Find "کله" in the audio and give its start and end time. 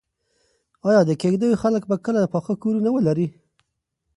2.05-2.31